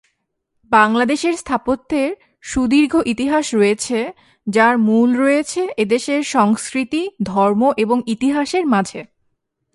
বাংলাদেশের 0.71 1.35
স্থাপত্যের 1.37 2.09
সুদীর্ঘ 2.41 2.93
ইতিহাস 3.05 3.45
রয়েছে 3.55 4.11
যার 4.47 4.77
মূল 4.77 5.09
রয়েছে 5.15 5.67
এদেশের 5.77 6.21
সংস্কৃতি, 6.23 7.09
ধর্ম 7.23 7.61
এবং 7.77 7.97
ইতিহাসের 8.05 8.65
মাঝে। 8.65 9.01